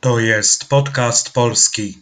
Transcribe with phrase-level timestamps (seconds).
[0.00, 1.94] To jest podcast polski.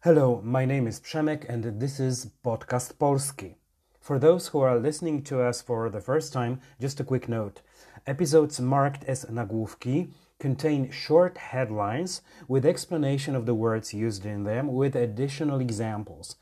[0.00, 3.54] Hello, my name is Przemek and this is Podcast Polski.
[4.00, 7.60] For those who are listening to us for the first time, just a quick note.
[8.06, 14.68] Episodes marked as nagłówki contain short headlines with explanation of the words used in them
[14.72, 16.36] with additional examples.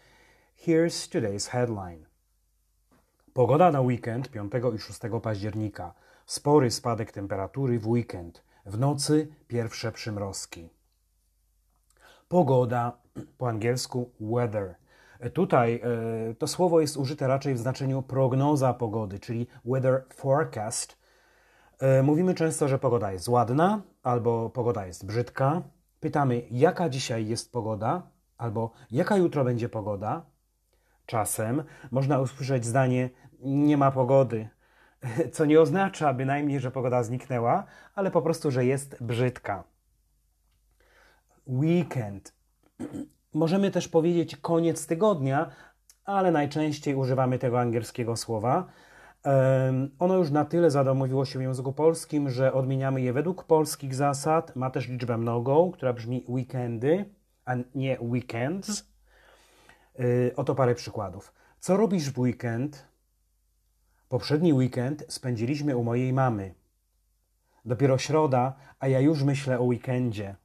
[0.54, 2.06] Here's today's headline.
[3.36, 5.94] Pogoda na weekend 5 i 6 października.
[6.26, 8.44] Spory spadek temperatury w weekend.
[8.66, 10.68] W nocy pierwsze przymrozki.
[12.28, 12.92] Pogoda,
[13.38, 14.74] po angielsku weather.
[15.32, 15.80] Tutaj
[16.30, 20.98] e, to słowo jest użyte raczej w znaczeniu prognoza pogody, czyli weather forecast.
[21.78, 25.62] E, mówimy często, że pogoda jest ładna albo pogoda jest brzydka.
[26.00, 28.02] Pytamy, jaka dzisiaj jest pogoda,
[28.38, 30.36] albo jaka jutro będzie pogoda.
[31.06, 33.10] Czasem można usłyszeć zdanie:
[33.46, 34.48] Nie ma pogody,
[35.32, 37.64] co nie oznacza bynajmniej, że pogoda zniknęła,
[37.95, 39.64] ale po prostu, że jest brzydka.
[41.47, 42.34] Weekend.
[43.34, 45.50] Możemy też powiedzieć koniec tygodnia,
[46.05, 48.67] ale najczęściej używamy tego angielskiego słowa.
[49.98, 54.56] Ono już na tyle zadomowiło się w języku polskim, że odmieniamy je według polskich zasad.
[54.56, 57.05] Ma też liczbę mnogą, która brzmi weekendy,
[57.44, 58.91] a nie weekends.
[60.00, 61.33] Y, oto parę przykładów.
[61.61, 62.86] Co robisz w weekend?
[64.08, 66.54] Poprzedni weekend spędziliśmy u mojej mamy.
[67.64, 70.36] Dopiero środa, a ja już myślę o weekendzie.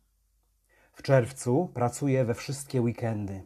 [0.94, 3.46] W czerwcu pracuję we wszystkie weekendy.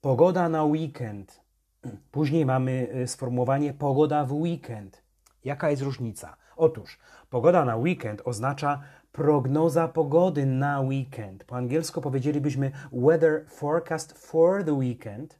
[0.00, 1.40] Pogoda na weekend.
[2.10, 5.02] Później mamy y, sformułowanie pogoda w weekend.
[5.44, 6.36] Jaka jest różnica?
[6.56, 6.98] Otóż
[7.30, 8.82] pogoda na weekend oznacza
[9.12, 11.44] prognoza pogody na weekend.
[11.44, 15.39] Po angielsku powiedzielibyśmy weather forecast for the weekend.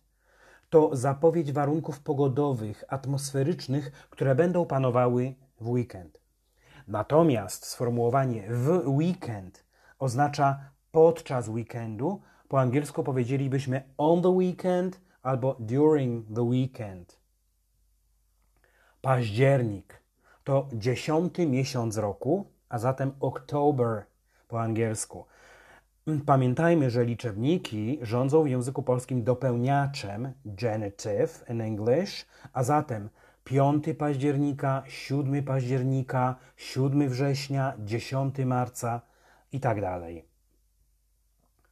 [0.70, 6.20] To zapowiedź warunków pogodowych, atmosferycznych, które będą panowały w weekend.
[6.88, 9.64] Natomiast sformułowanie w weekend
[9.98, 10.58] oznacza
[10.92, 12.20] podczas weekendu.
[12.48, 17.20] Po angielsku powiedzielibyśmy on the weekend albo during the weekend.
[19.00, 20.02] Październik
[20.44, 24.04] to dziesiąty miesiąc roku, a zatem October
[24.48, 25.26] po angielsku.
[26.26, 33.10] Pamiętajmy, że liczebniki rządzą w języku polskim dopełniaczem genitive in English, a zatem
[33.44, 39.00] 5 października, 7 października, 7 września, 10 marca
[39.52, 40.24] i tak dalej.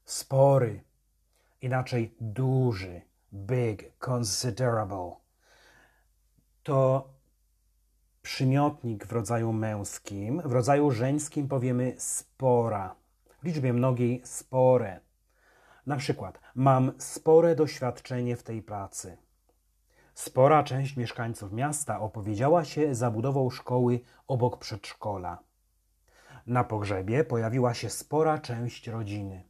[0.05, 0.81] Spory,
[1.63, 3.03] inaczej duży,
[3.33, 5.13] big, considerable.
[6.63, 7.09] To
[8.23, 12.95] przymiotnik w rodzaju męskim, w rodzaju żeńskim powiemy spora.
[13.39, 15.01] W liczbie mnogiej spore.
[15.87, 19.17] Na przykład, mam spore doświadczenie w tej pracy.
[20.15, 25.39] Spora część mieszkańców miasta opowiedziała się za budową szkoły obok przedszkola.
[26.47, 29.45] Na pogrzebie pojawiła się spora część rodziny.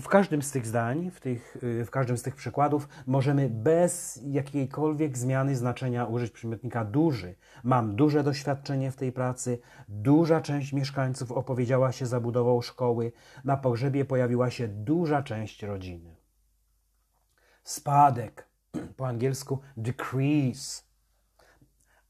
[0.00, 5.18] W każdym z tych zdań, w, tych, w każdym z tych przykładów możemy bez jakiejkolwiek
[5.18, 7.34] zmiany znaczenia użyć przymiotnika duży.
[7.64, 9.58] Mam duże doświadczenie w tej pracy,
[9.88, 13.12] duża część mieszkańców opowiedziała się za budową szkoły,
[13.44, 16.16] na pogrzebie pojawiła się duża część rodziny.
[17.64, 18.48] Spadek,
[18.96, 20.82] po angielsku decrease.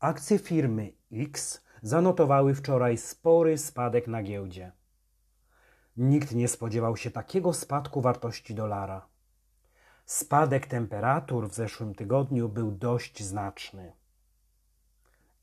[0.00, 4.72] Akcje firmy X zanotowały wczoraj spory spadek na giełdzie.
[5.96, 9.06] Nikt nie spodziewał się takiego spadku wartości dolara.
[10.06, 13.92] Spadek temperatur w zeszłym tygodniu był dość znaczny.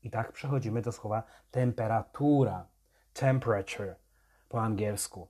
[0.02, 2.66] I tak przechodzimy do słowa temperatura,
[3.12, 3.96] temperature
[4.48, 5.28] po angielsku.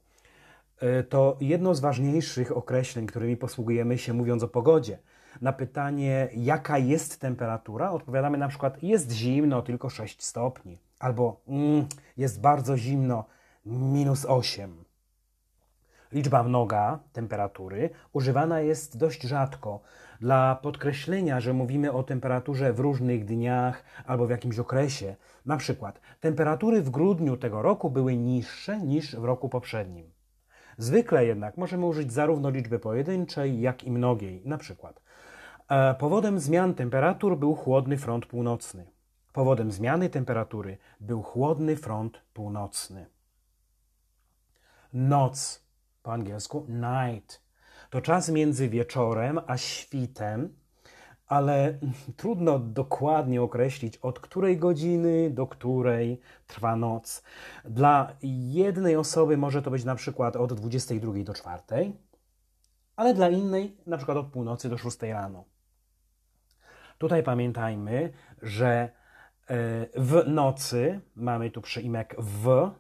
[0.81, 4.99] E, to jedno z ważniejszych określeń, którymi posługujemy się mówiąc o pogodzie.
[5.41, 11.87] Na pytanie, jaka jest temperatura, odpowiadamy na przykład: jest zimno, tylko 6 stopni, albo mm,
[12.17, 13.25] jest bardzo zimno,
[13.67, 14.85] minus 8.
[16.13, 19.81] Liczba mnoga temperatury używana jest dość rzadko
[20.21, 25.17] dla podkreślenia, że mówimy o temperaturze w różnych dniach albo w jakimś okresie.
[25.47, 30.11] Na przykład temperatury w grudniu tego roku były niższe niż w roku poprzednim.
[30.79, 34.43] Zwykle jednak możemy użyć zarówno liczby pojedynczej, jak i mnogiej.
[34.45, 35.03] Na przykład
[35.69, 38.87] e, powodem zmian temperatur był chłodny front północny.
[39.33, 43.07] Powodem zmiany temperatury był chłodny front północny.
[44.93, 45.60] Noc
[46.03, 47.43] po angielsku night.
[47.91, 50.55] To czas między wieczorem a świtem,
[51.27, 51.79] ale
[52.17, 57.23] trudno dokładnie określić, od której godziny do której trwa noc.
[57.65, 58.17] Dla
[58.53, 61.93] jednej osoby może to być na przykład od 22 do 4,
[62.97, 65.45] ale dla innej na przykład od północy do 6 rano.
[66.99, 68.13] Tutaj pamiętajmy,
[68.43, 68.91] że e,
[69.95, 72.71] w nocy, mamy tu przyimek w,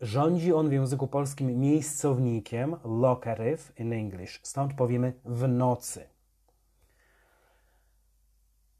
[0.00, 4.40] rządzi on w języku polskim miejscownikiem, locative in English.
[4.42, 6.08] Stąd powiemy w nocy.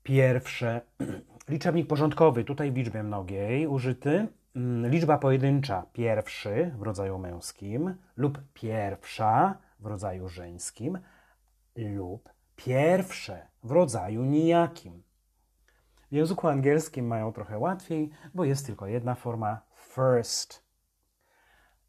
[0.02, 0.80] Pierwsze,
[1.48, 4.28] liczebnik porządkowy, tutaj w liczbie mnogiej użyty.
[4.56, 10.98] Mm, liczba pojedyncza, pierwszy w rodzaju męskim lub pierwsza w rodzaju żeńskim
[11.76, 15.02] lub pierwsze w rodzaju nijakim.
[16.10, 19.60] W języku angielskim mają trochę łatwiej, bo jest tylko jedna forma
[19.94, 20.67] first.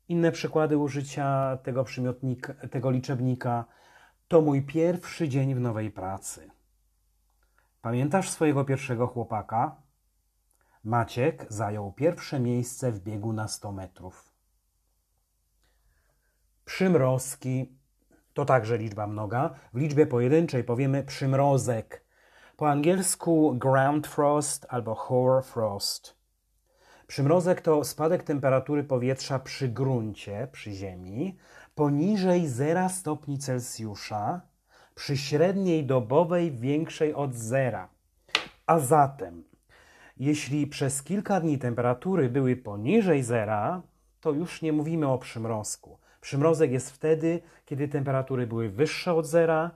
[0.09, 3.65] Inne przykłady użycia tego przymiotnika, tego liczebnika
[4.27, 6.49] to mój pierwszy dzień w nowej pracy.
[7.81, 9.75] Pamiętasz swojego pierwszego chłopaka?
[10.83, 14.33] Maciek zajął pierwsze miejsce w biegu na 100 metrów.
[16.65, 17.77] Przymrozki
[18.33, 19.55] to także liczba mnoga.
[19.73, 22.05] W liczbie pojedynczej powiemy przymrozek.
[22.57, 26.18] Po angielsku ground frost albo hoar frost.
[27.09, 31.37] Przymrozek to spadek temperatury powietrza przy gruncie, przy ziemi,
[31.75, 34.41] poniżej 0 stopni Celsjusza,
[34.95, 37.89] przy średniej dobowej większej od zera.
[38.67, 39.43] A zatem,
[40.17, 43.81] jeśli przez kilka dni temperatury były poniżej zera,
[44.21, 45.97] to już nie mówimy o przymrozku.
[46.21, 49.71] Przymrozek jest wtedy, kiedy temperatury były wyższe od zera,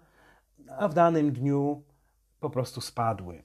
[0.78, 1.84] a w danym dniu
[2.40, 3.44] po prostu spadły.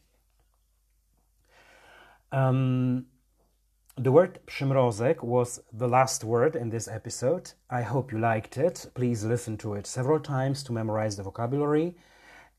[2.33, 3.18] Um,
[3.99, 7.53] the word przymrozek was the last word in this episode.
[7.69, 8.87] I hope you liked it.
[8.95, 11.97] Please listen to it several times to memorize the vocabulary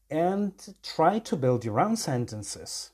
[0.09, 0.53] and
[0.83, 2.91] try to build your own sentences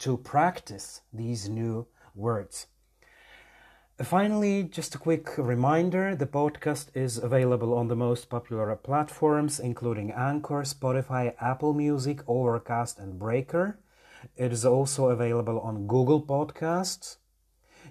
[0.00, 2.66] to practice these new words.
[4.02, 10.12] Finally, just a quick reminder the podcast is available on the most popular platforms, including
[10.12, 13.78] Anchor, Spotify, Apple Music, Overcast, and Breaker.
[14.36, 17.16] It is also available on Google Podcasts.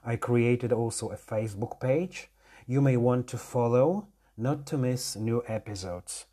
[0.03, 2.27] I created also a Facebook page
[2.67, 6.25] you may want to follow not to miss new episodes.